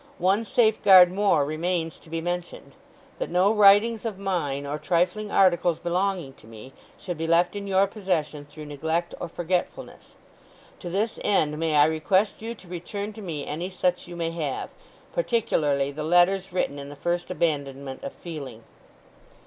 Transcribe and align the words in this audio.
One 0.17 0.43
safe 0.45 0.81
guard 0.81 1.11
more 1.11 1.45
remains 1.45 1.99
to 1.99 2.09
be 2.09 2.21
mentioned—that 2.21 3.29
no 3.29 3.51
writings 3.51 4.03
of 4.03 4.17
mine, 4.17 4.65
or 4.65 4.79
trifling 4.79 5.29
articles 5.29 5.77
belonging 5.77 6.33
to 6.41 6.47
me, 6.47 6.73
should 6.97 7.19
be 7.19 7.27
left 7.27 7.55
in 7.55 7.67
your 7.67 7.85
possession 7.85 8.45
through 8.45 8.65
neglect 8.65 9.13
or 9.19 9.29
forgetfulness. 9.29 10.15
To 10.79 10.89
this 10.89 11.19
end 11.23 11.55
may 11.59 11.75
I 11.75 11.85
request 11.85 12.41
you 12.41 12.55
to 12.55 12.67
return 12.67 13.13
to 13.13 13.21
me 13.21 13.45
any 13.45 13.69
such 13.69 14.07
you 14.07 14.15
may 14.15 14.31
have, 14.31 14.71
particularly 15.13 15.91
the 15.91 16.01
letters 16.01 16.51
written 16.51 16.79
in 16.79 16.89
the 16.89 16.95
first 16.95 17.29
abandonment 17.29 18.03
of 18.03 18.11
feeling. 18.13 18.63